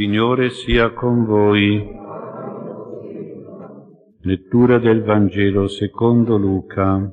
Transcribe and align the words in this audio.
Signore 0.00 0.50
sia 0.50 0.92
con 0.92 1.24
voi. 1.24 1.84
Lettura 4.20 4.78
del 4.78 5.02
Vangelo 5.02 5.66
secondo 5.66 6.36
Luca. 6.36 7.12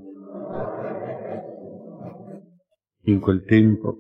In 3.06 3.20
quel 3.20 3.44
tempo 3.46 3.98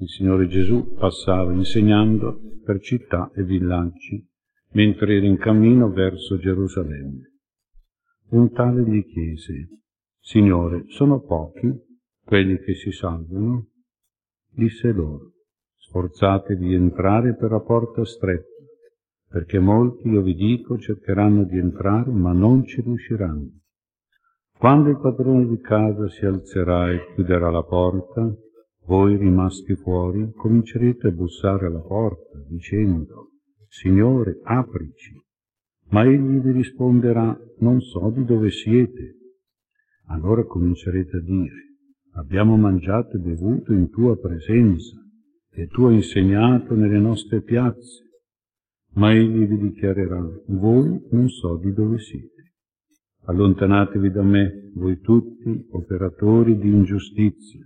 il 0.00 0.08
Signore 0.08 0.48
Gesù 0.48 0.94
passava 0.94 1.52
insegnando 1.52 2.40
per 2.64 2.80
città 2.80 3.30
e 3.36 3.44
villaggi, 3.44 4.28
mentre 4.72 5.14
era 5.14 5.26
in 5.26 5.36
cammino 5.36 5.92
verso 5.92 6.36
Gerusalemme. 6.36 7.34
Un 8.30 8.50
tale 8.50 8.82
gli 8.82 9.04
chiese, 9.04 9.68
Signore, 10.18 10.86
sono 10.88 11.20
pochi 11.20 11.72
quelli 12.24 12.58
che 12.58 12.74
si 12.74 12.90
salvano? 12.90 13.68
Disse 14.50 14.90
loro, 14.90 15.33
sforzatevi 15.94 16.66
di 16.66 16.74
entrare 16.74 17.36
per 17.36 17.52
la 17.52 17.60
porta 17.60 18.04
stretta, 18.04 18.48
perché 19.28 19.60
molti, 19.60 20.08
io 20.08 20.22
vi 20.22 20.34
dico, 20.34 20.76
cercheranno 20.76 21.44
di 21.44 21.56
entrare, 21.56 22.10
ma 22.10 22.32
non 22.32 22.64
ci 22.64 22.80
riusciranno. 22.80 23.60
Quando 24.58 24.90
il 24.90 24.98
padrone 24.98 25.46
di 25.46 25.60
casa 25.60 26.08
si 26.08 26.24
alzerà 26.26 26.90
e 26.90 27.12
chiuderà 27.14 27.48
la 27.50 27.62
porta, 27.62 28.28
voi 28.86 29.16
rimasti 29.16 29.76
fuori 29.76 30.32
comincerete 30.32 31.08
a 31.08 31.12
bussare 31.12 31.66
alla 31.66 31.80
porta, 31.80 32.42
dicendo, 32.48 33.30
Signore, 33.68 34.40
aprici. 34.42 35.20
Ma 35.90 36.04
egli 36.04 36.40
vi 36.40 36.50
risponderà, 36.50 37.36
non 37.58 37.80
so 37.80 38.10
di 38.10 38.24
dove 38.24 38.50
siete. 38.50 39.14
Allora 40.08 40.44
comincerete 40.44 41.16
a 41.16 41.20
dire, 41.20 41.76
abbiamo 42.14 42.56
mangiato 42.56 43.16
e 43.16 43.20
bevuto 43.20 43.72
in 43.72 43.90
tua 43.90 44.16
presenza 44.16 45.02
che 45.54 45.68
tu 45.68 45.84
hai 45.84 45.94
insegnato 45.94 46.74
nelle 46.74 46.98
nostre 46.98 47.40
piazze, 47.40 48.02
ma 48.94 49.14
egli 49.14 49.46
vi 49.46 49.56
dichiarerà, 49.56 50.20
voi 50.48 51.00
non 51.12 51.28
so 51.28 51.56
di 51.58 51.72
dove 51.72 52.00
siete. 52.00 52.54
Allontanatevi 53.26 54.10
da 54.10 54.22
me, 54.22 54.72
voi 54.74 54.98
tutti, 54.98 55.66
operatori 55.70 56.58
di 56.58 56.68
ingiustizia. 56.68 57.64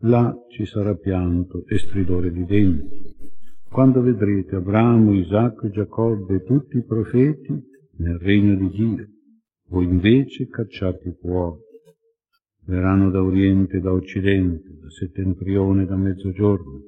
Là 0.00 0.34
ci 0.48 0.64
sarà 0.64 0.96
pianto 0.96 1.64
e 1.66 1.76
stridore 1.76 2.32
di 2.32 2.44
denti, 2.46 3.16
quando 3.70 4.00
vedrete 4.00 4.56
Abramo, 4.56 5.14
Isacco, 5.14 5.68
Giacobbe 5.68 6.36
e 6.36 6.42
tutti 6.42 6.78
i 6.78 6.84
profeti 6.84 7.52
nel 7.98 8.18
regno 8.18 8.56
di 8.56 8.70
Dio, 8.70 9.06
voi 9.68 9.84
invece 9.84 10.48
cacciati 10.48 11.14
fuori 11.20 11.60
verranno 12.66 13.10
da 13.10 13.22
oriente 13.22 13.78
e 13.78 13.80
da 13.80 13.92
occidente, 13.92 14.78
da 14.80 14.90
settentrione 14.90 15.82
e 15.82 15.86
da 15.86 15.96
mezzogiorno, 15.96 16.80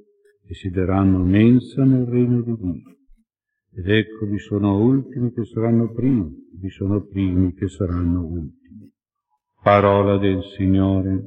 e 0.47 0.55
si 0.55 0.71
daranno 0.71 1.25
mensa 1.25 1.85
nel 1.85 2.07
regno 2.07 2.43
di 2.43 2.55
Dio. 2.57 2.97
Ed 3.77 3.89
ecco 3.89 4.27
vi 4.27 4.39
sono 4.39 4.79
ultimi 4.81 5.33
che 5.33 5.45
saranno 5.45 5.93
primi, 5.93 6.31
vi 6.61 6.69
sono 6.69 7.05
primi 7.07 7.55
che 7.55 7.69
saranno 7.69 8.25
ultimi. 8.25 8.93
Parola 9.63 10.19
del 10.19 10.43
Signore. 10.57 11.25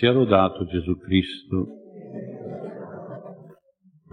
Sia 0.00 0.12
lodato 0.12 0.64
Gesù 0.64 0.96
Cristo. 0.96 1.76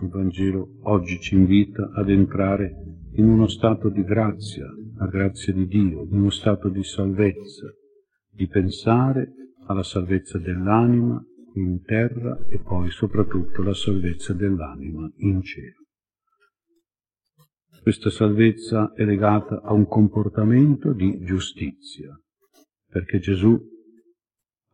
Il 0.01 0.09
Vangelo 0.09 0.79
oggi 0.81 1.17
ci 1.21 1.35
invita 1.35 1.91
ad 1.95 2.09
entrare 2.09 2.73
in 3.13 3.29
uno 3.29 3.47
stato 3.47 3.87
di 3.87 4.03
grazia, 4.03 4.65
la 4.97 5.07
grazia 5.07 5.53
di 5.53 5.65
Dio, 5.65 6.03
in 6.03 6.17
uno 6.17 6.29
stato 6.29 6.67
di 6.67 6.83
salvezza, 6.83 7.73
di 8.29 8.49
pensare 8.49 9.31
alla 9.67 9.83
salvezza 9.83 10.37
dell'anima 10.37 11.23
in 11.53 11.81
terra 11.83 12.37
e 12.49 12.59
poi 12.59 12.89
soprattutto 12.89 13.63
la 13.63 13.73
salvezza 13.73 14.33
dell'anima 14.33 15.09
in 15.19 15.41
cielo. 15.41 15.85
Questa 17.81 18.09
salvezza 18.09 18.91
è 18.91 19.05
legata 19.05 19.61
a 19.61 19.71
un 19.71 19.87
comportamento 19.87 20.91
di 20.91 21.17
giustizia, 21.23 22.09
perché 22.89 23.19
Gesù 23.19 23.75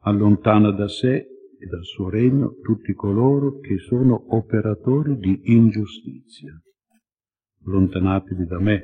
allontana 0.03 0.71
da 0.71 0.87
sé 0.87 1.15
e 1.15 1.65
dal 1.67 1.83
suo 1.83 2.09
regno 2.09 2.55
tutti 2.61 2.93
coloro 2.93 3.59
che 3.59 3.77
sono 3.77 4.35
operatori 4.35 5.17
di 5.17 5.41
ingiustizia. 5.45 6.59
Allontanatevi 7.65 8.45
da 8.45 8.59
me, 8.59 8.83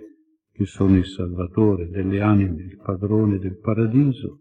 che 0.52 0.66
sono 0.66 0.96
il 0.96 1.06
Salvatore 1.06 1.90
delle 1.90 2.22
anime, 2.22 2.64
il 2.64 2.78
padrone 2.78 3.38
del 3.40 3.60
paradiso, 3.60 4.40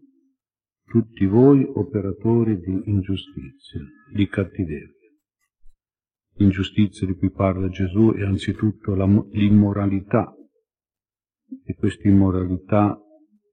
tutti 0.85 1.25
voi 1.25 1.63
operatori 1.63 2.59
di 2.59 2.81
ingiustizia, 2.85 3.81
di 4.13 4.27
cattiveria. 4.27 4.93
L'ingiustizia 6.35 7.05
di 7.05 7.15
cui 7.15 7.31
parla 7.31 7.67
Gesù 7.67 8.13
è 8.13 8.23
anzitutto 8.23 8.95
l'immoralità, 9.31 10.33
e 11.65 11.75
questa 11.75 12.07
immoralità 12.07 12.97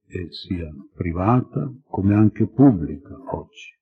e 0.07 0.27
sia 0.31 0.69
privata 0.95 1.71
come 1.89 2.15
anche 2.15 2.47
pubblica 2.47 3.15
oggi. 3.35 3.75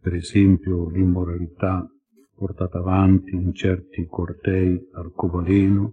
Per 0.00 0.14
esempio 0.14 0.88
l'immoralità 0.88 1.86
portata 2.34 2.78
avanti 2.78 3.34
in 3.34 3.54
certi 3.54 4.06
cortei 4.06 4.78
arcobaleno 4.92 5.92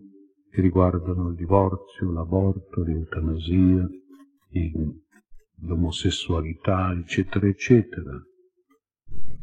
che 0.50 0.62
riguardano 0.62 1.30
il 1.30 1.36
divorzio, 1.36 2.12
l'aborto, 2.12 2.84
l'eutanasia, 2.84 3.88
l'omosessualità, 5.62 6.92
eccetera, 6.94 7.48
eccetera. 7.48 8.22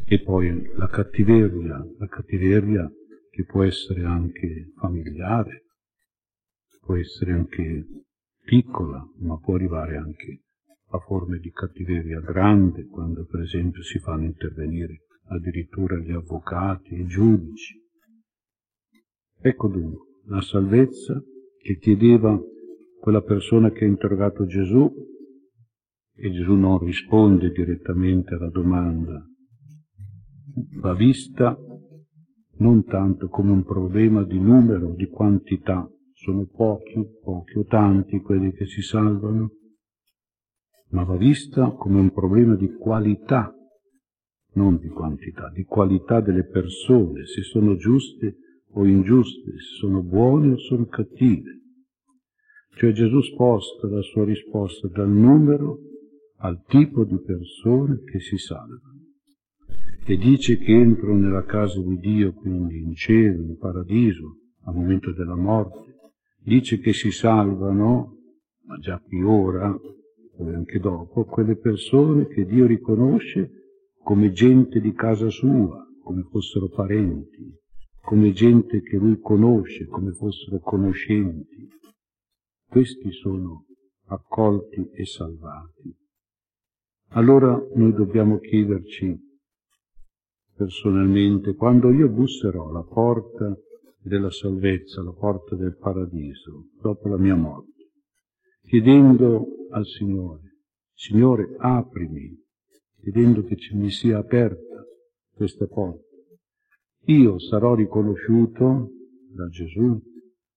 E 0.04 0.22
poi 0.22 0.70
la 0.74 0.88
cattiveria, 0.88 1.82
la 1.98 2.06
cattiveria 2.06 2.90
che 3.30 3.44
può 3.44 3.62
essere 3.62 4.04
anche 4.04 4.72
familiare, 4.76 5.64
può 6.80 6.96
essere 6.96 7.32
anche 7.32 7.86
piccola, 8.48 9.06
ma 9.18 9.36
può 9.36 9.56
arrivare 9.56 9.98
anche 9.98 10.44
a 10.92 10.98
forme 11.00 11.38
di 11.38 11.50
cattiveria 11.50 12.18
grande, 12.20 12.86
quando 12.86 13.26
per 13.26 13.40
esempio 13.40 13.82
si 13.82 13.98
fanno 13.98 14.24
intervenire 14.24 15.02
addirittura 15.28 15.98
gli 15.98 16.12
avvocati, 16.12 16.94
i 16.94 17.06
giudici. 17.06 17.78
Ecco 19.38 19.68
dunque 19.68 20.06
la 20.28 20.40
salvezza 20.40 21.22
che 21.58 21.76
chiedeva 21.76 22.40
quella 22.98 23.20
persona 23.20 23.70
che 23.70 23.84
ha 23.84 23.88
interrogato 23.88 24.46
Gesù 24.46 24.90
e 26.14 26.30
Gesù 26.30 26.54
non 26.54 26.78
risponde 26.78 27.50
direttamente 27.50 28.32
alla 28.32 28.48
domanda, 28.48 29.22
va 30.80 30.94
vista 30.94 31.54
non 32.60 32.82
tanto 32.86 33.28
come 33.28 33.50
un 33.50 33.62
problema 33.62 34.24
di 34.24 34.40
numero, 34.40 34.94
di 34.94 35.06
quantità, 35.06 35.86
sono 36.20 36.46
pochi, 36.46 37.00
pochi 37.22 37.58
o 37.58 37.64
tanti 37.64 38.20
quelli 38.20 38.52
che 38.52 38.66
si 38.66 38.82
salvano, 38.82 39.52
ma 40.90 41.04
va 41.04 41.16
vista 41.16 41.70
come 41.70 42.00
un 42.00 42.10
problema 42.10 42.56
di 42.56 42.72
qualità, 42.72 43.54
non 44.54 44.78
di 44.78 44.88
quantità, 44.88 45.48
di 45.50 45.62
qualità 45.62 46.20
delle 46.20 46.44
persone, 46.44 47.24
se 47.24 47.42
sono 47.42 47.76
giuste 47.76 48.36
o 48.72 48.84
ingiuste, 48.84 49.52
se 49.52 49.76
sono 49.78 50.02
buone 50.02 50.54
o 50.54 50.58
sono 50.58 50.86
cattive. 50.86 51.60
Cioè 52.74 52.92
Gesù 52.92 53.20
sposta 53.20 53.86
la 53.88 54.02
sua 54.02 54.24
risposta 54.24 54.88
dal 54.88 55.08
numero 55.08 55.78
al 56.38 56.62
tipo 56.66 57.04
di 57.04 57.18
persone 57.20 58.02
che 58.04 58.18
si 58.18 58.38
salvano 58.38 58.96
e 60.04 60.16
dice 60.16 60.58
che 60.58 60.72
entrano 60.72 61.18
nella 61.18 61.44
casa 61.44 61.80
di 61.80 61.98
Dio, 61.98 62.32
quindi 62.32 62.78
in 62.78 62.94
cielo, 62.94 63.42
in 63.42 63.56
paradiso, 63.56 64.38
al 64.64 64.74
momento 64.74 65.12
della 65.12 65.36
morte, 65.36 65.97
dice 66.42 66.78
che 66.78 66.92
si 66.92 67.10
salvano, 67.10 68.16
ma 68.64 68.78
già 68.78 68.98
qui 69.00 69.22
ora, 69.22 69.74
e 70.38 70.54
anche 70.54 70.78
dopo, 70.78 71.24
quelle 71.24 71.56
persone 71.56 72.26
che 72.28 72.44
Dio 72.44 72.66
riconosce 72.66 73.50
come 74.02 74.30
gente 74.30 74.80
di 74.80 74.92
casa 74.92 75.28
sua, 75.28 75.84
come 76.02 76.22
fossero 76.30 76.68
parenti, 76.68 77.54
come 78.00 78.32
gente 78.32 78.80
che 78.80 78.96
lui 78.96 79.18
conosce, 79.20 79.86
come 79.86 80.12
fossero 80.12 80.60
conoscenti. 80.60 81.68
Questi 82.66 83.12
sono 83.12 83.66
accolti 84.06 84.88
e 84.92 85.04
salvati. 85.04 85.94
Allora 87.10 87.58
noi 87.74 87.92
dobbiamo 87.92 88.38
chiederci 88.38 89.18
personalmente, 90.54 91.54
quando 91.54 91.90
io 91.90 92.08
busserò 92.08 92.68
alla 92.68 92.82
porta 92.82 93.56
della 94.08 94.30
salvezza, 94.30 95.02
la 95.02 95.12
porta 95.12 95.54
del 95.54 95.76
paradiso, 95.76 96.70
dopo 96.80 97.08
la 97.08 97.18
mia 97.18 97.36
morte, 97.36 97.90
chiedendo 98.62 99.46
al 99.70 99.86
Signore, 99.86 100.56
Signore 100.92 101.54
aprimi, 101.58 102.36
chiedendo 103.00 103.44
che 103.44 103.56
mi 103.74 103.90
sia 103.90 104.18
aperta 104.18 104.84
questa 105.32 105.66
porta. 105.66 106.02
io 107.04 107.38
sarò 107.38 107.74
riconosciuto 107.76 108.90
da 109.32 109.46
Gesù, 109.48 109.98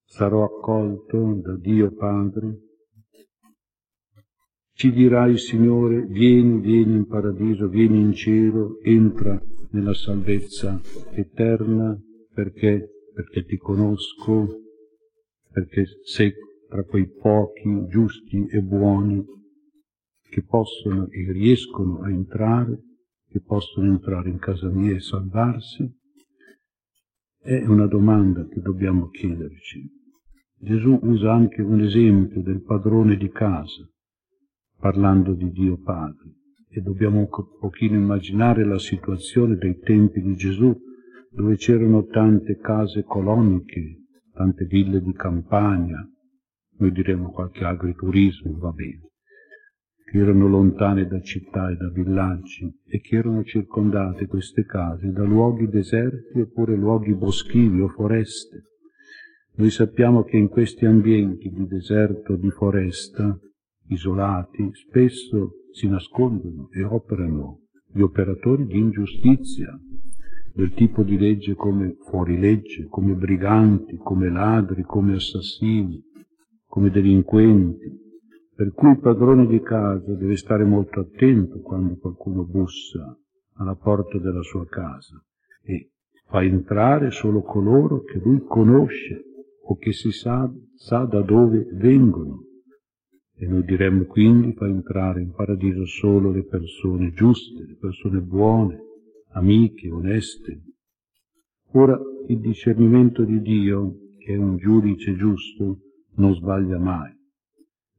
sarò 0.04 0.44
accolto 0.44 1.34
da 1.40 1.56
Dio 1.56 1.94
Padre. 1.94 2.58
Ci 4.74 4.90
dirà 4.90 5.26
il 5.26 5.38
Signore, 5.38 6.04
vieni, 6.06 6.60
vieni 6.60 6.96
in 6.96 7.06
paradiso, 7.06 7.68
vieni 7.68 8.00
in 8.00 8.12
cielo, 8.12 8.80
entra 8.82 9.40
nella 9.70 9.94
salvezza 9.94 10.80
eterna, 11.12 11.96
perché? 12.34 13.01
Perché 13.12 13.44
ti 13.44 13.56
conosco, 13.56 14.48
perché 15.50 15.84
sei 16.04 16.32
tra 16.68 16.82
quei 16.84 17.06
pochi 17.06 17.86
giusti 17.88 18.46
e 18.46 18.62
buoni 18.62 19.22
che 20.30 20.42
possono 20.44 21.08
e 21.10 21.30
riescono 21.30 22.00
a 22.00 22.10
entrare, 22.10 22.80
che 23.28 23.42
possono 23.42 23.88
entrare 23.88 24.30
in 24.30 24.38
casa 24.38 24.70
mia 24.70 24.94
e 24.94 25.00
salvarsi? 25.00 25.86
È 27.38 27.66
una 27.66 27.86
domanda 27.86 28.46
che 28.46 28.60
dobbiamo 28.60 29.08
chiederci. 29.08 29.90
Gesù 30.56 30.98
usa 31.02 31.32
anche 31.32 31.60
un 31.60 31.80
esempio 31.80 32.40
del 32.40 32.62
padrone 32.62 33.16
di 33.16 33.28
casa, 33.28 33.86
parlando 34.78 35.34
di 35.34 35.50
Dio 35.50 35.76
Padre, 35.76 36.30
e 36.68 36.80
dobbiamo 36.80 37.18
un 37.18 37.28
pochino 37.60 37.96
immaginare 37.96 38.64
la 38.64 38.78
situazione 38.78 39.56
dei 39.56 39.78
tempi 39.80 40.22
di 40.22 40.34
Gesù, 40.34 40.74
dove 41.34 41.56
c'erano 41.56 42.04
tante 42.06 42.58
case 42.58 43.04
coloniche, 43.04 44.02
tante 44.34 44.64
ville 44.66 45.00
di 45.00 45.12
campagna, 45.12 46.06
noi 46.78 46.92
diremmo 46.92 47.30
qualche 47.30 47.64
agriturismo, 47.64 48.58
va 48.58 48.70
bene, 48.70 49.10
che 50.04 50.18
erano 50.18 50.46
lontane 50.46 51.06
da 51.06 51.20
città 51.20 51.70
e 51.70 51.76
da 51.76 51.88
villaggi 51.88 52.70
e 52.84 53.00
che 53.00 53.16
erano 53.16 53.44
circondate 53.44 54.26
queste 54.26 54.64
case 54.64 55.10
da 55.10 55.24
luoghi 55.24 55.68
deserti 55.68 56.40
oppure 56.40 56.76
luoghi 56.76 57.14
boschivi 57.14 57.80
o 57.80 57.88
foreste. 57.88 58.64
Noi 59.54 59.70
sappiamo 59.70 60.24
che 60.24 60.36
in 60.36 60.48
questi 60.48 60.84
ambienti 60.84 61.48
di 61.48 61.66
deserto, 61.66 62.36
di 62.36 62.50
foresta, 62.50 63.38
isolati, 63.88 64.70
spesso 64.72 65.52
si 65.72 65.88
nascondono 65.88 66.68
e 66.72 66.82
operano 66.82 67.60
gli 67.92 68.00
operatori 68.00 68.66
di 68.66 68.78
ingiustizia, 68.78 69.78
del 70.54 70.72
tipo 70.74 71.02
di 71.02 71.18
legge 71.18 71.54
come 71.54 71.96
fuorilegge, 72.00 72.86
come 72.88 73.14
briganti, 73.14 73.96
come 73.96 74.28
ladri, 74.30 74.82
come 74.82 75.14
assassini, 75.14 76.02
come 76.66 76.90
delinquenti, 76.90 78.00
per 78.54 78.72
cui 78.72 78.90
il 78.90 79.00
padrone 79.00 79.46
di 79.46 79.60
casa 79.60 80.14
deve 80.14 80.36
stare 80.36 80.64
molto 80.64 81.00
attento 81.00 81.60
quando 81.60 81.96
qualcuno 81.96 82.44
bussa 82.44 83.16
alla 83.54 83.74
porta 83.74 84.18
della 84.18 84.42
sua 84.42 84.66
casa 84.66 85.22
e 85.62 85.90
fa 86.26 86.42
entrare 86.42 87.10
solo 87.10 87.42
coloro 87.42 88.02
che 88.02 88.18
lui 88.18 88.42
conosce 88.46 89.24
o 89.64 89.76
che 89.76 89.92
si 89.92 90.10
sa, 90.10 90.50
sa 90.74 91.04
da 91.04 91.22
dove 91.22 91.66
vengono. 91.72 92.44
E 93.34 93.46
noi 93.46 93.64
diremmo 93.64 94.04
quindi 94.04 94.52
fa 94.52 94.66
entrare 94.66 95.22
in 95.22 95.32
paradiso 95.32 95.84
solo 95.86 96.30
le 96.30 96.44
persone 96.44 97.12
giuste, 97.12 97.64
le 97.66 97.76
persone 97.80 98.20
buone, 98.20 98.80
amiche, 99.32 99.90
oneste. 99.90 100.62
Ora 101.72 101.98
il 102.28 102.38
discernimento 102.40 103.24
di 103.24 103.40
Dio, 103.40 103.96
che 104.18 104.34
è 104.34 104.36
un 104.36 104.56
giudice 104.56 105.14
giusto, 105.14 105.78
non 106.16 106.34
sbaglia 106.34 106.78
mai, 106.78 107.12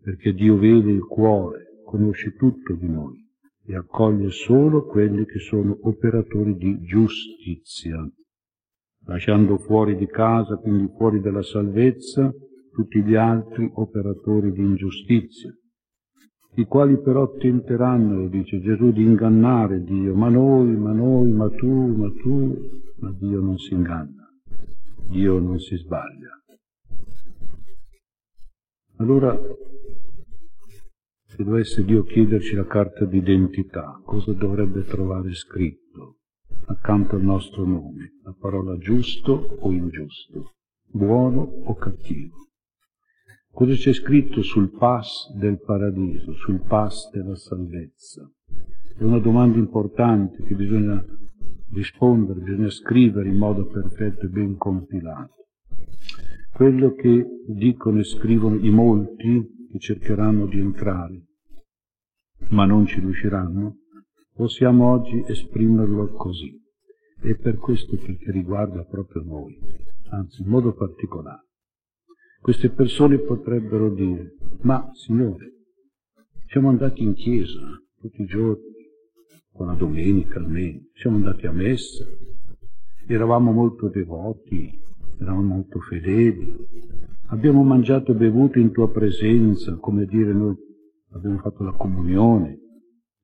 perché 0.01 0.33
Dio 0.33 0.57
vede 0.57 0.91
il 0.91 1.05
cuore, 1.05 1.81
conosce 1.85 2.35
tutto 2.35 2.73
di 2.73 2.87
noi 2.87 3.21
e 3.65 3.75
accoglie 3.75 4.29
solo 4.29 4.85
quelli 4.85 5.25
che 5.25 5.39
sono 5.39 5.77
operatori 5.81 6.55
di 6.55 6.81
giustizia, 6.81 7.97
lasciando 9.05 9.57
fuori 9.57 9.95
di 9.95 10.07
casa, 10.07 10.57
quindi 10.57 10.91
fuori 10.97 11.21
dalla 11.21 11.41
salvezza, 11.41 12.31
tutti 12.73 13.01
gli 13.03 13.15
altri 13.15 13.69
operatori 13.73 14.51
di 14.51 14.61
ingiustizia, 14.61 15.55
i 16.55 16.65
quali 16.65 16.99
però 16.99 17.33
tenteranno, 17.35 18.27
dice 18.27 18.61
Gesù, 18.61 18.91
di 18.91 19.01
ingannare 19.01 19.83
Dio, 19.83 20.13
ma 20.13 20.29
noi, 20.29 20.75
ma 20.75 20.91
noi, 20.91 21.31
ma 21.31 21.49
tu, 21.49 21.95
ma 21.95 22.11
tu, 22.21 22.69
ma 22.99 23.11
Dio 23.11 23.39
non 23.39 23.57
si 23.57 23.73
inganna, 23.73 24.29
Dio 25.09 25.39
non 25.39 25.59
si 25.59 25.75
sbaglia. 25.77 26.29
Allora, 28.97 29.35
se 31.25 31.43
dovesse 31.43 31.83
Dio 31.83 32.03
chiederci 32.03 32.53
la 32.53 32.67
carta 32.67 33.05
d'identità, 33.05 33.99
cosa 34.05 34.31
dovrebbe 34.33 34.83
trovare 34.83 35.33
scritto 35.33 36.19
accanto 36.67 37.15
al 37.15 37.23
nostro 37.23 37.65
nome? 37.65 38.19
La 38.23 38.35
parola 38.39 38.77
giusto 38.77 39.57
o 39.59 39.71
ingiusto, 39.71 40.51
buono 40.91 41.41
o 41.41 41.73
cattivo? 41.73 42.35
Cosa 43.53 43.73
c'è 43.75 43.93
scritto 43.93 44.41
sul 44.41 44.71
pass 44.71 45.31
del 45.35 45.59
paradiso, 45.59 46.33
sul 46.33 46.61
pass 46.67 47.11
della 47.11 47.35
salvezza? 47.35 48.27
È 48.97 49.03
una 49.03 49.19
domanda 49.19 49.57
importante 49.57 50.43
che 50.43 50.55
bisogna 50.55 51.03
rispondere, 51.71 52.39
bisogna 52.39 52.71
scrivere 52.71 53.29
in 53.29 53.37
modo 53.37 53.67
perfetto 53.67 54.25
e 54.25 54.29
ben 54.29 54.57
compilato 54.57 55.43
quello 56.53 56.93
che 56.93 57.25
dicono 57.47 57.99
e 57.99 58.03
scrivono 58.03 58.55
i 58.55 58.69
molti 58.69 59.67
che 59.71 59.79
cercheranno 59.79 60.45
di 60.45 60.59
entrare, 60.59 61.25
ma 62.49 62.65
non 62.65 62.85
ci 62.85 62.99
riusciranno, 62.99 63.77
possiamo 64.35 64.91
oggi 64.91 65.23
esprimerlo 65.27 66.09
così. 66.13 66.61
E 67.21 67.37
per 67.37 67.57
questo 67.57 67.97
perché 67.97 68.31
riguarda 68.31 68.83
proprio 68.83 69.23
noi, 69.23 69.57
anzi 70.09 70.41
in 70.41 70.49
modo 70.49 70.73
particolare. 70.73 71.52
Queste 72.43 72.71
persone 72.71 73.19
potrebbero 73.19 73.89
dire, 73.89 74.35
ma 74.63 74.91
Signore, 74.91 75.53
siamo 76.47 76.67
andati 76.67 77.01
in 77.01 77.13
chiesa 77.13 77.61
tutti 77.97 78.21
i 78.21 78.25
giorni, 78.25 78.73
con 79.53 79.67
la 79.67 79.73
domenica 79.75 80.39
almeno, 80.39 80.81
siamo 80.93 81.15
andati 81.15 81.47
a 81.47 81.53
messa, 81.53 82.05
eravamo 83.07 83.53
molto 83.53 83.87
devoti, 83.87 84.77
eravamo 85.21 85.53
molto 85.53 85.79
fedeli, 85.79 86.53
abbiamo 87.27 87.63
mangiato 87.63 88.11
e 88.11 88.15
bevuto 88.15 88.59
in 88.59 88.73
tua 88.73 88.91
presenza, 88.91 89.77
come 89.77 90.05
dire 90.05 90.33
noi 90.33 90.57
abbiamo 91.13 91.37
fatto 91.37 91.63
la 91.63 91.71
comunione, 91.71 92.59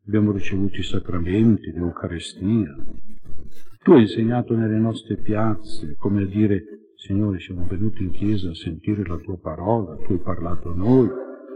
abbiamo 0.07 0.31
ricevuto 0.31 0.77
i 0.77 0.83
sacramenti, 0.83 1.74
l'Eucarestia. 1.74 2.74
Tu 3.83 3.92
hai 3.92 4.04
insegnato 4.04 4.56
nelle 4.56 4.80
nostre 4.80 5.18
piazze, 5.18 5.98
come 6.00 6.21
a 6.24 6.25
dire, 6.25 6.63
Signore, 7.00 7.40
siamo 7.40 7.66
venuti 7.66 8.04
in 8.04 8.12
chiesa 8.12 8.50
a 8.50 8.54
sentire 8.54 9.06
la 9.06 9.16
tua 9.19 9.38
parola, 9.38 9.95
tu 9.95 10.12
hai 10.12 10.19
parlato 10.19 10.71
a 10.71 10.76
noi, 10.76 11.07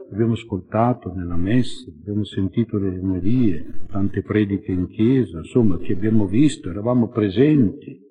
abbiamo 0.10 0.34
ascoltato 0.34 1.14
nella 1.14 1.36
messa, 1.36 1.90
abbiamo 1.90 2.24
sentito 2.24 2.78
le 2.78 2.98
omelie, 2.98 3.86
tante 3.90 4.22
prediche 4.22 4.72
in 4.72 4.88
chiesa, 4.88 5.40
insomma 5.40 5.78
ti 5.80 5.92
abbiamo 5.92 6.28
visto, 6.28 6.70
eravamo 6.70 7.10
presenti 7.10 8.02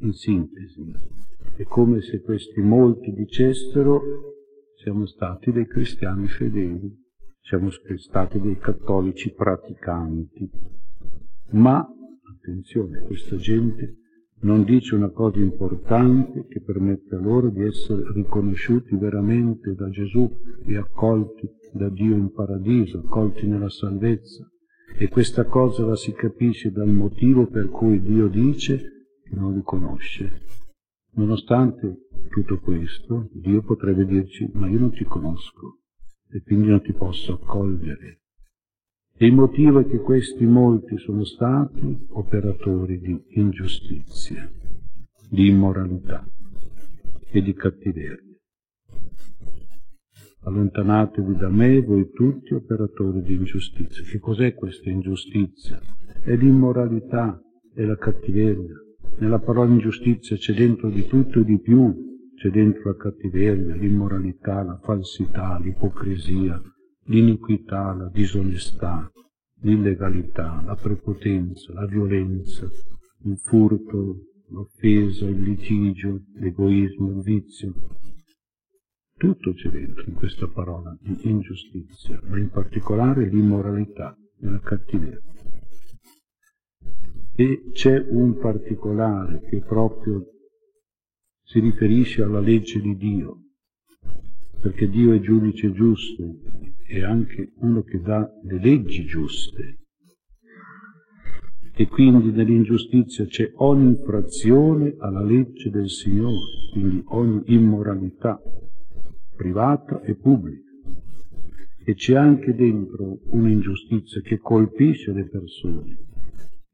in 0.00 0.12
sintesi. 0.12 0.82
È 1.56 1.62
come 1.62 2.00
se 2.00 2.22
questi 2.22 2.60
molti 2.60 3.12
dicessero 3.12 4.02
siamo 4.74 5.06
stati 5.06 5.52
dei 5.52 5.68
cristiani 5.68 6.26
fedeli, 6.26 6.92
siamo 7.40 7.70
stati 7.70 8.40
dei 8.40 8.58
cattolici 8.58 9.32
praticanti. 9.32 10.50
Ma, 11.50 11.86
attenzione, 12.32 12.98
questa 13.02 13.36
gente 13.36 13.98
non 14.44 14.62
dice 14.62 14.94
una 14.94 15.08
cosa 15.08 15.38
importante 15.38 16.46
che 16.48 16.60
permette 16.60 17.14
a 17.14 17.18
loro 17.18 17.48
di 17.48 17.62
essere 17.62 18.12
riconosciuti 18.12 18.94
veramente 18.94 19.74
da 19.74 19.88
Gesù 19.88 20.30
e 20.66 20.76
accolti 20.76 21.48
da 21.72 21.88
Dio 21.88 22.14
in 22.14 22.30
paradiso, 22.30 22.98
accolti 22.98 23.46
nella 23.46 23.70
salvezza. 23.70 24.46
E 24.96 25.08
questa 25.08 25.44
cosa 25.44 25.84
la 25.86 25.96
si 25.96 26.12
capisce 26.12 26.70
dal 26.70 26.88
motivo 26.88 27.46
per 27.46 27.68
cui 27.68 28.00
Dio 28.00 28.28
dice 28.28 28.76
che 29.24 29.34
non 29.34 29.54
li 29.54 29.62
conosce. 29.62 30.42
Nonostante 31.14 32.08
tutto 32.28 32.58
questo, 32.58 33.30
Dio 33.32 33.62
potrebbe 33.62 34.04
dirci, 34.04 34.48
ma 34.52 34.68
io 34.68 34.78
non 34.78 34.92
ti 34.92 35.04
conosco 35.04 35.78
e 36.30 36.42
quindi 36.42 36.68
non 36.68 36.82
ti 36.82 36.92
posso 36.92 37.34
accogliere. 37.34 38.23
E 39.16 39.26
il 39.26 39.32
motivo 39.32 39.78
è 39.78 39.86
che 39.86 39.98
questi 39.98 40.44
molti 40.44 40.98
sono 40.98 41.24
stati 41.24 42.06
operatori 42.10 42.98
di 42.98 43.16
ingiustizia, 43.34 44.50
di 45.30 45.48
immoralità 45.48 46.26
e 47.30 47.40
di 47.40 47.54
cattiveria. 47.54 48.18
Allontanatevi 50.42 51.36
da 51.36 51.48
me, 51.48 51.80
voi 51.80 52.10
tutti 52.10 52.54
operatori 52.54 53.22
di 53.22 53.34
ingiustizia. 53.34 54.02
Che 54.02 54.18
cos'è 54.18 54.52
questa 54.54 54.90
ingiustizia? 54.90 55.80
È 56.20 56.34
l'immoralità, 56.34 57.40
è 57.72 57.84
la 57.84 57.96
cattiveria, 57.96 58.74
nella 59.18 59.38
parola 59.38 59.70
ingiustizia 59.70 60.36
c'è 60.36 60.54
dentro 60.54 60.90
di 60.90 61.06
tutto 61.06 61.38
e 61.38 61.44
di 61.44 61.60
più, 61.60 61.94
c'è 62.34 62.50
dentro 62.50 62.90
la 62.90 62.96
cattiveria, 62.96 63.76
l'immoralità, 63.76 64.64
la 64.64 64.78
falsità, 64.82 65.56
l'ipocrisia, 65.60 66.60
l'iniquità, 67.06 67.92
la 67.92 68.08
disonestà, 68.08 69.10
l'illegalità, 69.60 70.62
la 70.64 70.74
prepotenza, 70.74 71.72
la 71.72 71.86
violenza, 71.86 72.68
il 73.24 73.38
furto, 73.38 74.26
l'offesa, 74.48 75.26
il 75.26 75.42
litigio, 75.42 76.22
l'egoismo, 76.34 77.10
il 77.10 77.20
vizio. 77.22 77.72
Tutto 79.16 79.54
c'è 79.54 79.70
dentro 79.70 80.04
in 80.06 80.14
questa 80.14 80.46
parola 80.48 80.96
ingiustizia, 81.22 82.20
ma 82.24 82.38
in 82.38 82.50
particolare 82.50 83.28
l'immoralità 83.28 84.16
e 84.40 84.48
la 84.48 84.60
cattiveria. 84.60 85.20
E 87.36 87.70
c'è 87.72 88.04
un 88.10 88.38
particolare 88.38 89.40
che 89.48 89.60
proprio 89.60 90.24
si 91.42 91.58
riferisce 91.60 92.22
alla 92.22 92.40
legge 92.40 92.80
di 92.80 92.96
Dio, 92.96 93.43
perché 94.64 94.88
Dio 94.88 95.12
è 95.12 95.20
giudice 95.20 95.72
giusto 95.72 96.38
e 96.88 97.04
anche 97.04 97.52
uno 97.56 97.82
che 97.82 98.00
dà 98.00 98.26
le 98.44 98.58
leggi 98.58 99.04
giuste. 99.04 99.80
E 101.76 101.86
quindi 101.86 102.30
nell'ingiustizia 102.30 103.26
c'è 103.26 103.52
ogni 103.56 103.88
infrazione 103.88 104.94
alla 105.00 105.22
legge 105.22 105.68
del 105.68 105.90
Signore, 105.90 106.38
quindi 106.72 107.02
ogni 107.08 107.42
immoralità 107.48 108.40
privata 109.36 110.00
e 110.00 110.14
pubblica. 110.14 110.70
E 111.84 111.92
c'è 111.92 112.16
anche 112.16 112.54
dentro 112.54 113.18
un'ingiustizia 113.32 114.22
che 114.22 114.38
colpisce 114.38 115.12
le 115.12 115.28
persone, 115.28 115.98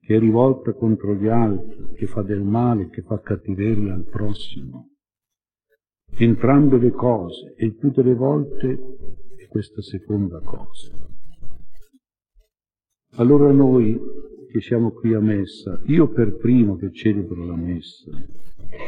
che 0.00 0.14
è 0.14 0.18
rivolta 0.20 0.74
contro 0.74 1.16
gli 1.16 1.26
altri, 1.26 1.88
che 1.96 2.06
fa 2.06 2.22
del 2.22 2.42
male, 2.42 2.88
che 2.88 3.02
fa 3.02 3.20
cattiveria 3.20 3.94
al 3.94 4.04
prossimo. 4.04 4.89
Entrambe 6.16 6.78
le 6.78 6.90
cose, 6.90 7.54
e 7.56 7.66
il 7.66 7.74
più 7.74 7.90
delle 7.90 8.14
volte 8.14 8.96
è 9.36 9.46
questa 9.48 9.80
seconda 9.82 10.40
cosa. 10.40 10.92
Allora 13.16 13.50
noi 13.52 13.98
che 14.50 14.60
siamo 14.60 14.90
qui 14.90 15.14
a 15.14 15.20
messa, 15.20 15.80
io 15.86 16.08
per 16.08 16.36
primo 16.36 16.76
che 16.76 16.92
celebro 16.92 17.44
la 17.44 17.56
messa, 17.56 18.10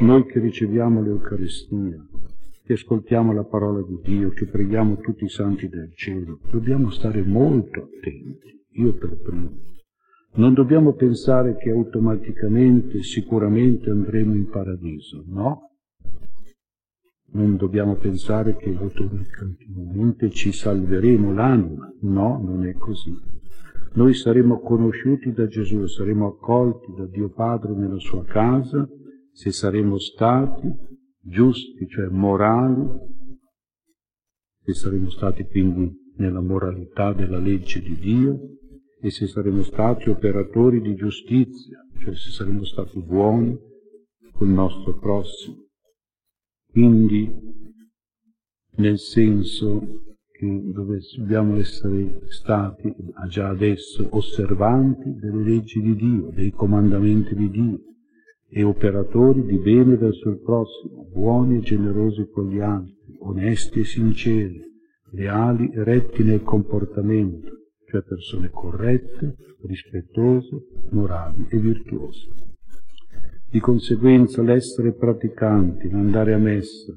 noi 0.00 0.26
che 0.26 0.40
riceviamo 0.40 1.02
l'Eucaristia, 1.02 2.04
che 2.64 2.72
ascoltiamo 2.74 3.32
la 3.32 3.44
parola 3.44 3.82
di 3.82 3.98
Dio, 4.02 4.30
che 4.30 4.46
preghiamo 4.46 4.96
tutti 4.98 5.24
i 5.24 5.28
santi 5.28 5.68
del 5.68 5.92
cielo, 5.94 6.38
dobbiamo 6.50 6.90
stare 6.90 7.22
molto 7.22 7.82
attenti, 7.82 8.64
io 8.72 8.94
per 8.94 9.16
primo. 9.20 9.70
Non 10.34 10.54
dobbiamo 10.54 10.94
pensare 10.94 11.56
che 11.56 11.70
automaticamente, 11.70 13.02
sicuramente 13.02 13.90
andremo 13.90 14.34
in 14.34 14.48
paradiso, 14.48 15.24
no? 15.26 15.71
Non 17.34 17.56
dobbiamo 17.56 17.96
pensare 17.96 18.56
che 18.56 18.76
automaticamente 18.78 20.30
ci 20.30 20.52
salveremo 20.52 21.32
l'anima, 21.32 21.90
no, 22.00 22.40
non 22.42 22.66
è 22.66 22.74
così. 22.74 23.14
Noi 23.94 24.14
saremo 24.14 24.60
conosciuti 24.60 25.32
da 25.32 25.46
Gesù, 25.46 25.86
saremo 25.86 26.26
accolti 26.28 26.92
da 26.96 27.06
Dio 27.06 27.30
Padre 27.30 27.74
nella 27.74 27.98
sua 27.98 28.24
casa, 28.24 28.88
se 29.32 29.50
saremo 29.50 29.98
stati 29.98 30.70
giusti, 31.20 31.86
cioè 31.88 32.08
morali, 32.08 32.86
se 34.64 34.74
saremo 34.74 35.08
stati 35.10 35.44
quindi 35.44 35.90
nella 36.16 36.40
moralità 36.40 37.12
della 37.12 37.38
legge 37.38 37.80
di 37.80 37.96
Dio, 37.98 38.38
e 39.00 39.10
se 39.10 39.26
saremo 39.26 39.62
stati 39.62 40.08
operatori 40.10 40.80
di 40.80 40.94
giustizia, 40.94 41.78
cioè 41.98 42.14
se 42.14 42.30
saremo 42.30 42.64
stati 42.64 43.00
buoni 43.00 43.58
col 44.32 44.48
nostro 44.48 44.98
prossimo. 44.98 45.70
Quindi, 46.72 47.30
nel 48.76 48.98
senso 48.98 50.04
che 50.32 50.62
dobbiamo 50.72 51.58
essere 51.58 52.22
stati 52.28 52.94
già 53.28 53.50
adesso 53.50 54.08
osservanti 54.12 55.14
delle 55.16 55.42
leggi 55.42 55.82
di 55.82 55.94
Dio, 55.94 56.30
dei 56.32 56.50
comandamenti 56.50 57.34
di 57.34 57.50
Dio 57.50 57.78
e 58.48 58.62
operatori 58.62 59.44
di 59.44 59.58
bene 59.58 59.96
verso 59.96 60.30
il 60.30 60.40
prossimo, 60.40 61.06
buoni 61.12 61.58
e 61.58 61.60
generosi 61.60 62.26
con 62.30 62.48
gli 62.48 62.60
altri, 62.60 63.16
onesti 63.18 63.80
e 63.80 63.84
sinceri, 63.84 64.62
leali 65.10 65.70
e 65.72 65.84
retti 65.84 66.22
nel 66.22 66.42
comportamento, 66.42 67.50
cioè 67.86 68.00
persone 68.00 68.48
corrette, 68.48 69.36
rispettose, 69.66 70.56
morali 70.90 71.46
e 71.50 71.58
virtuose. 71.58 72.51
Di 73.52 73.60
conseguenza 73.60 74.40
l'essere 74.40 74.94
praticanti, 74.94 75.90
l'andare 75.90 76.32
a 76.32 76.38
messa, 76.38 76.90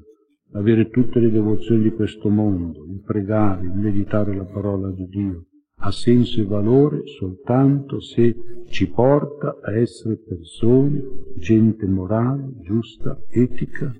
avere 0.52 0.88
tutte 0.88 1.20
le 1.20 1.30
devozioni 1.30 1.82
di 1.82 1.90
questo 1.90 2.30
mondo, 2.30 2.86
il 2.86 3.02
pregare, 3.02 3.66
il 3.66 3.74
meditare 3.74 4.34
la 4.34 4.46
parola 4.46 4.90
di 4.90 5.06
Dio, 5.06 5.48
ha 5.80 5.90
senso 5.90 6.40
e 6.40 6.46
valore 6.46 7.02
soltanto 7.08 8.00
se 8.00 8.64
ci 8.70 8.88
porta 8.88 9.58
a 9.60 9.76
essere 9.76 10.16
persone, 10.16 11.04
gente 11.36 11.84
morale, 11.84 12.54
giusta, 12.62 13.20
etica, 13.28 13.94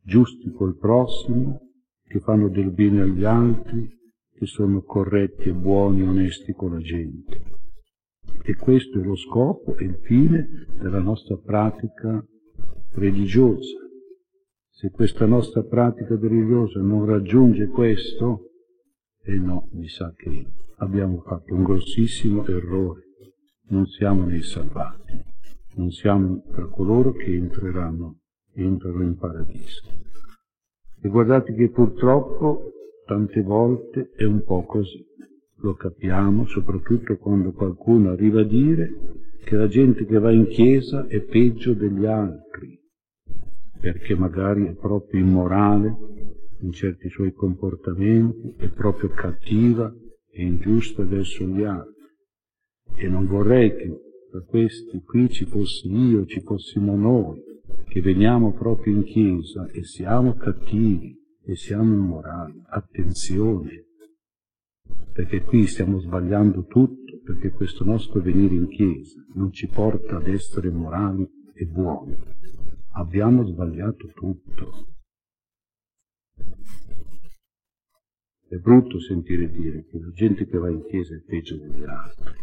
giusti 0.00 0.52
col 0.52 0.76
prossimo, 0.76 1.60
che 2.06 2.20
fanno 2.20 2.50
del 2.50 2.70
bene 2.70 3.00
agli 3.00 3.24
altri, 3.24 3.90
che 4.32 4.46
sono 4.46 4.80
corretti 4.82 5.48
e 5.48 5.52
buoni 5.52 6.02
onesti 6.02 6.52
con 6.52 6.74
la 6.74 6.78
gente. 6.78 7.63
E 8.42 8.56
questo 8.56 9.00
è 9.00 9.02
lo 9.02 9.16
scopo 9.16 9.76
e 9.76 9.84
il 9.84 9.98
fine 10.02 10.66
della 10.78 11.00
nostra 11.00 11.36
pratica 11.36 12.24
religiosa. 12.92 13.78
Se 14.70 14.90
questa 14.90 15.24
nostra 15.24 15.62
pratica 15.62 16.16
religiosa 16.20 16.80
non 16.80 17.06
raggiunge 17.06 17.68
questo, 17.68 18.50
e 19.22 19.34
eh 19.34 19.38
no, 19.38 19.68
mi 19.72 19.88
sa 19.88 20.12
che 20.14 20.46
abbiamo 20.78 21.22
fatto 21.22 21.54
un 21.54 21.62
grossissimo 21.62 22.46
errore. 22.46 23.02
Non 23.68 23.86
siamo 23.86 24.26
nei 24.26 24.42
salvati, 24.42 25.24
non 25.76 25.90
siamo 25.90 26.42
tra 26.52 26.66
coloro 26.66 27.12
che 27.12 27.34
entreranno, 27.34 28.18
entrano 28.52 29.02
in 29.02 29.16
paradiso. 29.16 29.88
E 31.00 31.08
guardate 31.08 31.54
che 31.54 31.70
purtroppo 31.70 32.72
tante 33.06 33.42
volte 33.42 34.10
è 34.14 34.24
un 34.24 34.42
po' 34.44 34.64
così. 34.64 35.02
Lo 35.64 35.72
capiamo 35.72 36.44
soprattutto 36.44 37.16
quando 37.16 37.52
qualcuno 37.52 38.10
arriva 38.10 38.42
a 38.42 38.44
dire 38.44 38.92
che 39.44 39.56
la 39.56 39.66
gente 39.66 40.04
che 40.04 40.18
va 40.18 40.30
in 40.30 40.46
chiesa 40.46 41.06
è 41.06 41.22
peggio 41.22 41.72
degli 41.72 42.04
altri, 42.04 42.78
perché 43.80 44.14
magari 44.14 44.66
è 44.66 44.74
proprio 44.74 45.20
immorale 45.22 45.96
in 46.60 46.70
certi 46.70 47.08
suoi 47.08 47.32
comportamenti, 47.32 48.52
è 48.58 48.68
proprio 48.68 49.08
cattiva 49.08 49.90
e 50.30 50.42
ingiusta 50.44 51.02
verso 51.02 51.46
gli 51.46 51.62
altri. 51.62 52.12
E 52.96 53.08
non 53.08 53.26
vorrei 53.26 53.74
che 53.74 54.00
tra 54.30 54.42
questi 54.42 55.00
qui 55.02 55.30
ci 55.30 55.46
fossi 55.46 55.90
io, 55.90 56.26
ci 56.26 56.42
fossimo 56.42 56.94
noi, 56.94 57.42
che 57.88 58.02
veniamo 58.02 58.52
proprio 58.52 58.94
in 58.94 59.04
chiesa 59.04 59.66
e 59.70 59.82
siamo 59.82 60.34
cattivi, 60.34 61.18
e 61.42 61.56
siamo 61.56 61.94
immorali. 61.94 62.62
Attenzione, 62.66 63.83
perché 65.14 65.42
qui 65.42 65.68
stiamo 65.68 66.00
sbagliando 66.00 66.64
tutto, 66.64 67.20
perché 67.22 67.52
questo 67.52 67.84
nostro 67.84 68.20
venire 68.20 68.56
in 68.56 68.66
chiesa 68.66 69.24
non 69.34 69.52
ci 69.52 69.68
porta 69.68 70.16
ad 70.16 70.26
essere 70.26 70.70
morali 70.70 71.24
e 71.54 71.66
buoni. 71.66 72.16
Abbiamo 72.94 73.46
sbagliato 73.46 74.08
tutto. 74.08 74.88
È 78.48 78.56
brutto 78.56 78.98
sentire 78.98 79.48
dire 79.50 79.84
che 79.84 80.00
la 80.00 80.10
gente 80.10 80.46
che 80.46 80.58
va 80.58 80.68
in 80.68 80.84
chiesa 80.84 81.14
è 81.14 81.20
peggio 81.20 81.58
degli 81.58 81.84
altri. 81.84 82.34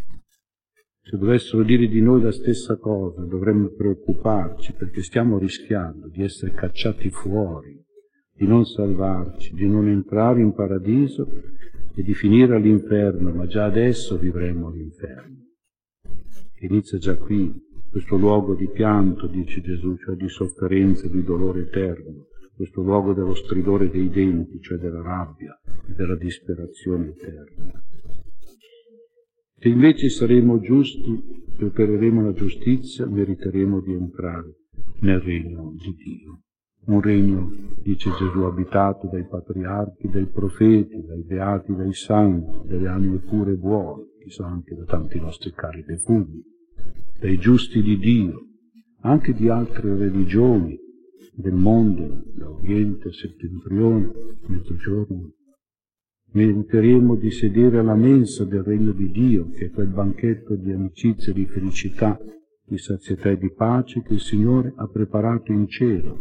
Se 1.03 1.17
dovessero 1.17 1.63
dire 1.63 1.89
di 1.89 1.99
noi 1.99 2.21
la 2.21 2.31
stessa 2.31 2.77
cosa, 2.77 3.21
dovremmo 3.25 3.67
preoccuparci 3.67 4.73
perché 4.73 5.01
stiamo 5.01 5.37
rischiando 5.37 6.07
di 6.07 6.23
essere 6.23 6.53
cacciati 6.53 7.09
fuori 7.09 7.83
di 8.33 8.47
non 8.47 8.65
salvarci, 8.65 9.53
di 9.53 9.67
non 9.67 9.87
entrare 9.87 10.41
in 10.41 10.53
paradiso 10.53 11.27
e 11.93 12.03
di 12.03 12.13
finire 12.13 12.55
all'inferno, 12.55 13.31
ma 13.31 13.45
già 13.47 13.65
adesso 13.65 14.17
vivremo 14.17 14.67
all'inferno. 14.67 15.37
Inizia 16.61 16.97
già 16.97 17.17
qui, 17.17 17.51
questo 17.89 18.15
luogo 18.15 18.55
di 18.55 18.69
pianto, 18.69 19.27
dice 19.27 19.61
Gesù, 19.61 19.97
cioè 19.97 20.15
di 20.15 20.29
sofferenza, 20.29 21.07
di 21.07 21.23
dolore 21.23 21.61
eterno, 21.61 22.27
questo 22.55 22.81
luogo 22.81 23.13
dello 23.13 23.33
stridore 23.33 23.89
dei 23.89 24.09
denti, 24.09 24.59
cioè 24.61 24.77
della 24.77 25.01
rabbia, 25.01 25.59
della 25.95 26.15
disperazione 26.15 27.09
eterna. 27.09 27.83
Se 29.57 29.67
invece 29.67 30.09
saremo 30.09 30.59
giusti 30.59 31.21
e 31.57 31.65
opereremo 31.65 32.23
la 32.23 32.33
giustizia, 32.33 33.05
meriteremo 33.05 33.81
di 33.81 33.93
entrare 33.93 34.55
nel 35.01 35.19
regno 35.19 35.73
di 35.75 35.95
Dio 35.95 36.41
un 36.85 37.01
regno, 37.01 37.51
dice 37.83 38.09
Gesù, 38.17 38.39
abitato 38.41 39.07
dai 39.07 39.25
patriarchi, 39.25 40.09
dai 40.09 40.25
profeti, 40.25 41.03
dai 41.05 41.23
beati, 41.23 41.75
dai 41.75 41.93
santi, 41.93 42.67
dalle 42.67 42.87
anime 42.87 43.19
pure 43.19 43.53
buone, 43.55 44.05
chissà 44.23 44.45
anche 44.45 44.75
da 44.75 44.83
tanti 44.85 45.19
nostri 45.19 45.51
cari 45.53 45.83
defughi, 45.83 46.43
dai 47.19 47.37
giusti 47.37 47.81
di 47.81 47.97
Dio, 47.97 48.47
anche 49.01 49.33
di 49.33 49.47
altre 49.47 49.95
religioni 49.95 50.77
del 51.33 51.53
mondo, 51.53 52.23
da 52.35 52.49
Oriente 52.49 53.11
Settentrione, 53.11 54.11
Mezzogiorno. 54.47 55.33
Meriteremo 56.33 57.15
di 57.15 57.29
sedere 57.29 57.79
alla 57.79 57.95
mensa 57.95 58.45
del 58.45 58.63
regno 58.63 58.93
di 58.93 59.11
Dio, 59.11 59.49
che 59.49 59.65
è 59.65 59.69
quel 59.69 59.89
banchetto 59.89 60.55
di 60.55 60.71
amicizia 60.71 61.33
di 61.33 61.45
felicità 61.45 62.17
di 62.71 62.77
sazietà 62.77 63.29
e 63.29 63.37
di 63.37 63.51
pace 63.51 64.01
che 64.01 64.13
il 64.13 64.21
Signore 64.21 64.71
ha 64.77 64.87
preparato 64.87 65.51
in 65.51 65.67
cielo. 65.67 66.17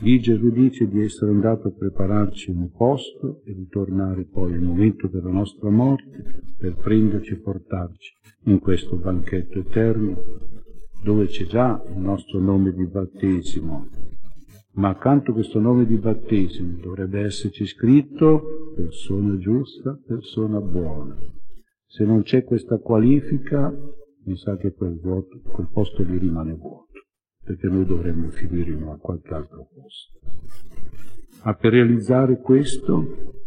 Lì 0.00 0.20
Gesù 0.20 0.50
dice 0.50 0.86
di 0.88 1.00
essere 1.00 1.32
andato 1.32 1.68
a 1.68 1.72
prepararci 1.72 2.50
un 2.50 2.70
posto 2.70 3.40
e 3.44 3.52
ritornare 3.52 4.26
poi 4.26 4.52
al 4.52 4.60
momento 4.60 5.08
della 5.08 5.30
nostra 5.30 5.70
morte 5.70 6.42
per 6.56 6.76
prenderci 6.76 7.32
e 7.32 7.40
portarci 7.40 8.12
in 8.44 8.60
questo 8.60 8.96
banchetto 8.96 9.58
eterno 9.58 10.22
dove 11.02 11.26
c'è 11.26 11.46
già 11.46 11.82
il 11.88 12.00
nostro 12.00 12.38
nome 12.38 12.72
di 12.72 12.86
battesimo, 12.86 13.88
ma 14.74 14.90
accanto 14.90 15.32
a 15.32 15.34
questo 15.34 15.58
nome 15.58 15.84
di 15.84 15.96
battesimo 15.96 16.78
dovrebbe 16.80 17.22
esserci 17.22 17.66
scritto 17.66 18.72
persona 18.76 19.36
giusta, 19.36 19.98
persona 20.06 20.60
buona. 20.60 21.16
Se 21.86 22.04
non 22.04 22.22
c'è 22.22 22.44
questa 22.44 22.78
qualifica, 22.78 23.74
mi 24.24 24.36
sa 24.36 24.56
che 24.56 24.74
quel, 24.74 24.98
vuoto, 25.00 25.40
quel 25.42 25.68
posto 25.72 26.02
lì 26.02 26.18
rimane 26.18 26.52
vuoto, 26.52 26.87
perché 27.48 27.66
noi 27.66 27.86
dovremmo 27.86 28.28
finire 28.28 28.72
in 28.72 28.98
qualche 29.00 29.32
altro 29.32 29.66
posto. 29.74 30.20
Ma 31.42 31.54
per 31.54 31.72
realizzare 31.72 32.40
questo, 32.40 33.46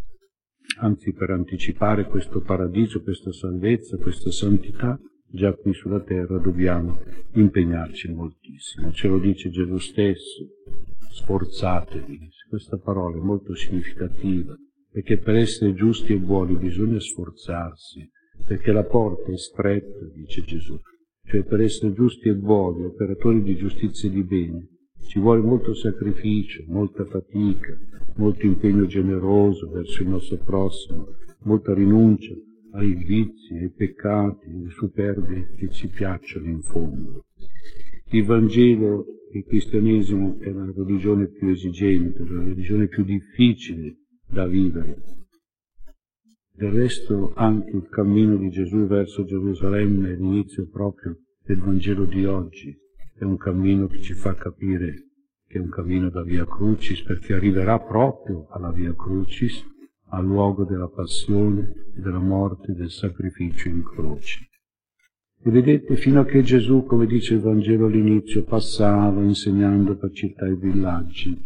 anzi 0.79 1.13
per 1.13 1.29
anticipare 1.29 2.05
questo 2.05 2.41
paradiso, 2.41 3.03
questa 3.03 3.31
salvezza, 3.31 3.97
questa 3.97 4.31
santità, 4.31 4.99
già 5.27 5.53
qui 5.53 5.71
sulla 5.73 5.99
terra 5.99 6.39
dobbiamo 6.39 6.99
impegnarci 7.33 8.11
moltissimo. 8.11 8.91
Ce 8.91 9.07
lo 9.07 9.19
dice 9.19 9.51
Gesù 9.51 9.77
stesso, 9.77 10.47
sforzatevi. 11.11 12.27
Questa 12.49 12.77
parola 12.77 13.17
è 13.17 13.21
molto 13.21 13.53
significativa, 13.53 14.55
perché 14.91 15.19
per 15.19 15.35
essere 15.35 15.75
giusti 15.75 16.13
e 16.13 16.17
buoni 16.17 16.55
bisogna 16.55 16.99
sforzarsi, 16.99 18.09
perché 18.47 18.71
la 18.71 18.83
porta 18.83 19.31
è 19.31 19.37
stretta, 19.37 20.05
dice 20.11 20.41
Gesù. 20.41 20.79
Cioè 21.31 21.43
per 21.43 21.61
essere 21.61 21.93
giusti 21.93 22.27
e 22.27 22.35
buoni, 22.35 22.83
operatori 22.83 23.41
di 23.41 23.55
giustizia 23.55 24.09
e 24.09 24.11
di 24.11 24.21
bene, 24.21 24.67
ci 25.07 25.17
vuole 25.17 25.39
molto 25.39 25.73
sacrificio, 25.73 26.65
molta 26.67 27.05
fatica, 27.05 27.73
molto 28.17 28.45
impegno 28.45 28.85
generoso 28.85 29.69
verso 29.69 30.03
il 30.03 30.09
nostro 30.09 30.35
prossimo, 30.43 31.15
molta 31.43 31.73
rinuncia 31.73 32.33
ai 32.73 32.95
vizi, 32.95 33.53
ai 33.53 33.71
peccati, 33.71 34.49
alle 34.49 34.71
superbie 34.71 35.53
che 35.55 35.69
ci 35.69 35.87
piacciono 35.87 36.47
in 36.47 36.61
fondo. 36.63 37.23
Il 38.09 38.25
Vangelo, 38.25 39.05
il 39.31 39.45
cristianesimo 39.45 40.37
è 40.37 40.51
la 40.51 40.69
religione 40.75 41.29
più 41.29 41.47
esigente, 41.47 42.25
la 42.27 42.43
religione 42.43 42.89
più 42.89 43.05
difficile 43.05 43.99
da 44.27 44.45
vivere. 44.47 45.20
Del 46.53 46.71
resto 46.71 47.31
anche 47.35 47.75
il 47.75 47.87
cammino 47.89 48.35
di 48.35 48.49
Gesù 48.49 48.85
verso 48.85 49.23
Gerusalemme 49.23 50.11
è 50.11 50.15
l'inizio 50.15 50.67
proprio 50.67 51.17
del 51.43 51.59
Vangelo 51.59 52.05
di 52.05 52.25
oggi, 52.25 52.77
è 53.17 53.23
un 53.23 53.37
cammino 53.37 53.87
che 53.87 54.01
ci 54.01 54.13
fa 54.13 54.35
capire 54.35 55.07
che 55.47 55.57
è 55.57 55.61
un 55.61 55.69
cammino 55.69 56.09
da 56.09 56.23
via 56.23 56.45
Crucis 56.45 57.03
perché 57.03 57.33
arriverà 57.33 57.77
proprio 57.79 58.47
alla 58.51 58.71
via 58.71 58.95
Crucis, 58.95 59.61
al 60.09 60.25
luogo 60.25 60.63
della 60.63 60.87
passione, 60.87 61.91
della 61.93 62.19
morte, 62.19 62.73
del 62.73 62.89
sacrificio 62.89 63.67
in 63.67 63.83
croce. 63.83 64.47
E 65.43 65.49
vedete, 65.51 65.97
fino 65.97 66.21
a 66.21 66.25
che 66.25 66.41
Gesù, 66.41 66.85
come 66.85 67.05
dice 67.05 67.33
il 67.33 67.41
Vangelo 67.41 67.87
all'inizio, 67.87 68.43
passava 68.43 69.21
insegnando 69.21 69.97
per 69.97 70.11
città 70.11 70.45
e 70.45 70.55
villaggi, 70.55 71.37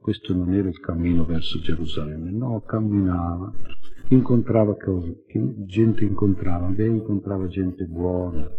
questo 0.00 0.34
non 0.34 0.52
era 0.52 0.68
il 0.68 0.80
cammino 0.80 1.24
verso 1.24 1.60
Gerusalemme, 1.60 2.30
no, 2.30 2.60
camminava, 2.62 3.52
incontrava 4.08 4.76
cose, 4.76 5.24
che 5.26 5.40
gente 5.66 6.04
incontrava, 6.04 6.66
beh, 6.66 6.86
incontrava 6.86 7.46
gente 7.46 7.84
buona, 7.86 8.50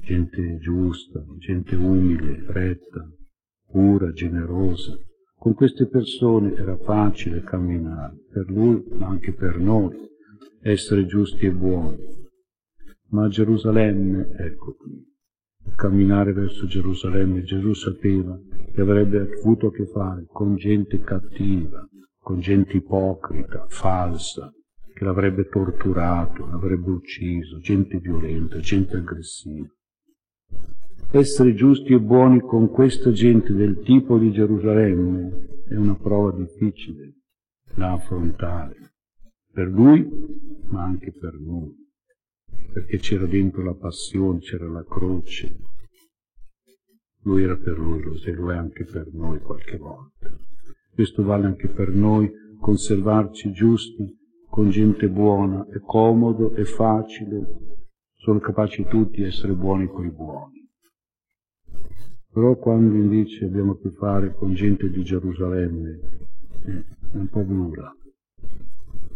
gente 0.00 0.58
giusta, 0.58 1.24
gente 1.38 1.74
umile, 1.74 2.44
retta, 2.48 3.08
pura, 3.70 4.12
generosa. 4.12 4.96
Con 5.34 5.54
queste 5.54 5.88
persone 5.88 6.54
era 6.54 6.76
facile 6.76 7.42
camminare, 7.42 8.16
per 8.30 8.48
lui 8.48 8.84
ma 8.96 9.08
anche 9.08 9.32
per 9.32 9.58
noi, 9.58 9.96
essere 10.60 11.04
giusti 11.06 11.46
e 11.46 11.52
buoni. 11.52 11.98
Ma 13.08 13.24
a 13.24 13.28
Gerusalemme, 13.28 14.30
ecco 14.38 14.74
qui, 14.74 15.04
camminare 15.74 16.32
verso 16.32 16.66
Gerusalemme, 16.66 17.42
Gesù 17.42 17.72
sapeva 17.72 18.38
che 18.72 18.80
avrebbe 18.80 19.32
avuto 19.38 19.66
a 19.66 19.72
che 19.72 19.86
fare 19.86 20.24
con 20.28 20.54
gente 20.56 21.00
cattiva, 21.00 21.86
con 22.18 22.38
gente 22.38 22.76
ipocrita, 22.76 23.66
falsa, 23.68 24.52
che 25.02 25.08
l'avrebbe 25.08 25.48
torturato, 25.48 26.46
l'avrebbe 26.46 26.90
ucciso, 26.90 27.58
gente 27.58 27.98
violenta, 27.98 28.60
gente 28.60 28.96
aggressiva. 28.96 29.68
Essere 31.10 31.54
giusti 31.54 31.92
e 31.92 32.00
buoni 32.00 32.40
con 32.40 32.70
questa 32.70 33.10
gente 33.10 33.52
del 33.52 33.80
tipo 33.80 34.16
di 34.16 34.30
Gerusalemme 34.30 35.64
è 35.68 35.74
una 35.74 35.96
prova 35.96 36.30
difficile 36.30 37.14
da 37.74 37.94
affrontare, 37.94 38.76
per 39.52 39.66
lui 39.66 40.08
ma 40.66 40.84
anche 40.84 41.12
per 41.12 41.34
noi 41.40 41.80
perché 42.72 42.98
c'era 42.98 43.26
dentro 43.26 43.62
la 43.62 43.74
passione, 43.74 44.38
c'era 44.38 44.68
la 44.68 44.84
croce. 44.84 45.58
Lui 47.24 47.42
era 47.42 47.56
per 47.56 47.78
lui, 47.78 48.02
lo 48.02 48.50
è 48.50 48.56
anche 48.56 48.84
per 48.84 49.12
noi 49.12 49.40
qualche 49.40 49.76
volta. 49.76 50.30
Questo 50.94 51.22
vale 51.22 51.46
anche 51.46 51.68
per 51.68 51.88
noi, 51.90 52.30
conservarci 52.58 53.52
giusti, 53.52 54.20
con 54.52 54.68
gente 54.68 55.08
buona, 55.08 55.66
è 55.70 55.80
comodo, 55.80 56.52
è 56.52 56.64
facile, 56.64 57.78
sono 58.12 58.38
capaci 58.38 58.84
tutti 58.84 59.22
di 59.22 59.26
essere 59.26 59.54
buoni 59.54 59.86
con 59.86 60.04
i 60.04 60.10
buoni. 60.10 60.68
Però 62.30 62.54
quando 62.56 62.94
invece 62.96 63.46
abbiamo 63.46 63.72
a 63.72 63.78
che 63.78 63.88
fare 63.92 64.34
con 64.34 64.52
gente 64.52 64.90
di 64.90 65.02
Gerusalemme, 65.02 66.00
è 66.64 67.16
un 67.16 67.28
po' 67.30 67.40
dura. 67.40 67.96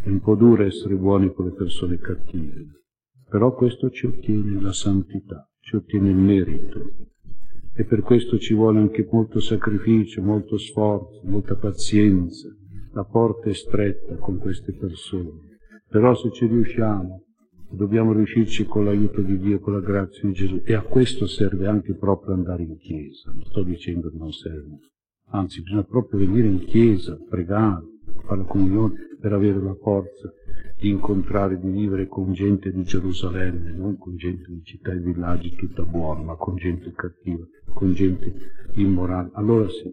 È 0.02 0.08
un 0.08 0.20
po' 0.20 0.36
dura 0.36 0.64
essere 0.64 0.94
buoni 0.94 1.30
con 1.34 1.44
le 1.44 1.52
persone 1.52 1.98
cattive. 1.98 2.84
Però 3.28 3.54
questo 3.54 3.90
ci 3.90 4.06
ottiene 4.06 4.58
la 4.58 4.72
santità, 4.72 5.46
ci 5.60 5.76
ottiene 5.76 6.08
il 6.08 6.16
merito. 6.16 6.92
E 7.74 7.84
per 7.84 8.00
questo 8.00 8.38
ci 8.38 8.54
vuole 8.54 8.78
anche 8.78 9.06
molto 9.12 9.40
sacrificio, 9.40 10.22
molto 10.22 10.56
sforzo, 10.56 11.20
molta 11.24 11.56
pazienza. 11.56 12.48
La 12.96 13.04
porta 13.04 13.50
è 13.50 13.52
stretta 13.52 14.16
con 14.16 14.38
queste 14.38 14.72
persone. 14.72 15.58
Però 15.86 16.14
se 16.14 16.30
ci 16.32 16.46
riusciamo, 16.46 17.24
dobbiamo 17.68 18.14
riuscirci 18.14 18.64
con 18.64 18.86
l'aiuto 18.86 19.20
di 19.20 19.36
Dio, 19.36 19.60
con 19.60 19.74
la 19.74 19.80
grazia 19.80 20.26
di 20.26 20.32
Gesù. 20.32 20.62
E 20.64 20.72
a 20.72 20.80
questo 20.80 21.26
serve 21.26 21.66
anche 21.66 21.92
proprio 21.92 22.32
andare 22.32 22.62
in 22.62 22.78
chiesa. 22.78 23.30
Non 23.32 23.44
sto 23.44 23.62
dicendo 23.64 24.08
che 24.08 24.16
non 24.16 24.32
serve. 24.32 24.78
Anzi, 25.32 25.60
bisogna 25.60 25.82
proprio 25.82 26.20
venire 26.20 26.48
in 26.48 26.60
chiesa, 26.60 27.18
pregare, 27.28 27.84
fare 28.24 28.38
la 28.38 28.46
comunione 28.46 28.94
per 29.20 29.34
avere 29.34 29.60
la 29.60 29.74
forza 29.74 30.32
di 30.78 30.90
incontrare, 30.90 31.58
di 31.58 31.70
vivere 31.70 32.06
con 32.06 32.32
gente 32.32 32.70
di 32.70 32.82
Gerusalemme, 32.82 33.72
non 33.72 33.96
con 33.96 34.16
gente 34.16 34.44
di 34.48 34.62
città 34.62 34.92
e 34.92 34.98
villaggi 34.98 35.54
tutta 35.56 35.82
buona, 35.82 36.22
ma 36.22 36.36
con 36.36 36.56
gente 36.56 36.92
cattiva, 36.92 37.46
con 37.72 37.94
gente 37.94 38.32
immorale. 38.74 39.30
Allora 39.32 39.68
sì, 39.68 39.90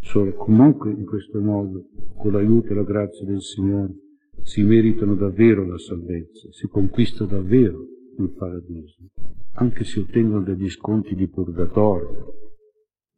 solo 0.00 0.32
comunque 0.34 0.90
in 0.90 1.04
questo 1.06 1.40
modo, 1.40 1.88
con 2.16 2.32
l'aiuto 2.32 2.72
e 2.72 2.74
la 2.74 2.82
grazia 2.82 3.24
del 3.24 3.40
Signore, 3.40 3.94
si 4.42 4.62
meritano 4.62 5.14
davvero 5.14 5.64
la 5.64 5.78
salvezza, 5.78 6.48
si 6.50 6.66
conquista 6.66 7.24
davvero 7.24 7.86
il 8.18 8.30
paradiso, 8.30 8.96
anche 9.54 9.84
si 9.84 10.00
ottengono 10.00 10.42
degli 10.42 10.68
sconti 10.68 11.14
di 11.14 11.28
purgatorio 11.28 12.34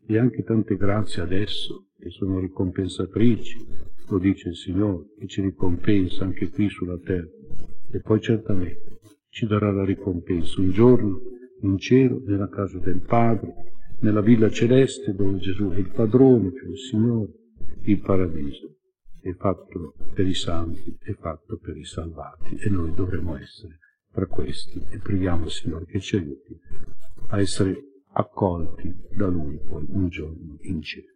e 0.07 0.18
anche 0.18 0.42
tante 0.42 0.77
grazie 0.77 1.23
adesso 1.23 1.87
che 1.99 2.11
sono 2.11 2.38
ricompensatrici 2.38 3.66
lo 4.09 4.18
dice 4.18 4.49
il 4.49 4.57
Signore, 4.57 5.07
che 5.18 5.27
ci 5.27 5.40
ricompensa 5.40 6.25
anche 6.25 6.49
qui 6.51 6.68
sulla 6.68 6.99
terra. 6.99 7.29
E 7.90 8.01
poi 8.01 8.21
certamente 8.21 9.01
ci 9.29 9.47
darà 9.47 9.71
la 9.71 9.85
ricompensa 9.85 10.61
un 10.61 10.71
giorno 10.71 11.21
in 11.62 11.79
cielo, 11.79 12.23
nella 12.25 12.49
casa 12.49 12.79
del 12.79 13.01
Padre, 13.01 13.55
nella 14.01 14.21
villa 14.21 14.49
celeste 14.49 15.12
dove 15.12 15.38
Gesù 15.38 15.71
è 15.71 15.79
il 15.79 15.90
padrone, 15.90 16.53
cioè 16.53 16.68
il 16.68 16.79
Signore, 16.79 17.33
il 17.83 18.01
paradiso. 18.01 18.77
È 19.21 19.33
fatto 19.33 19.94
per 20.14 20.27
i 20.27 20.35
santi, 20.35 20.97
è 21.01 21.12
fatto 21.12 21.59
per 21.59 21.77
i 21.77 21.85
salvati 21.85 22.57
e 22.57 22.71
noi 22.71 22.94
dovremo 22.94 23.37
essere 23.37 23.79
tra 24.12 24.27
questi 24.27 24.81
e 24.90 24.99
preghiamo 24.99 25.44
il 25.44 25.51
Signore 25.51 25.85
che 25.87 26.01
ci 26.01 26.16
aiuti 26.16 26.59
a 27.29 27.40
essere 27.40 27.77
accolti 28.12 28.94
da 29.14 29.27
Lui 29.27 29.59
poi 29.59 29.85
un 29.88 30.09
giorno 30.09 30.57
in 30.61 30.81
cielo. 30.83 31.12